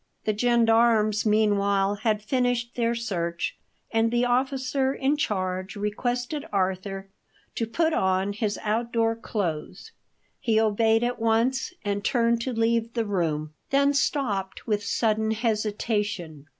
The 0.25 0.35
gendarmes, 0.35 1.27
meanwhile, 1.27 1.93
had 1.97 2.23
finished 2.23 2.73
their 2.73 2.95
search, 2.95 3.59
and 3.91 4.09
the 4.09 4.25
officer 4.25 4.95
in 4.95 5.15
charge 5.15 5.75
requested 5.75 6.43
Arthur 6.51 7.09
to 7.53 7.67
put 7.67 7.93
on 7.93 8.33
his 8.33 8.57
outdoor 8.63 9.15
clothes. 9.15 9.91
He 10.39 10.59
obeyed 10.59 11.03
at 11.03 11.19
once 11.19 11.71
and 11.85 12.03
turned 12.03 12.41
to 12.41 12.51
leave 12.51 12.95
the 12.95 13.05
room; 13.05 13.53
then 13.69 13.93
stopped 13.93 14.65
with 14.65 14.81
sudden 14.83 15.29
hesitation. 15.29 16.47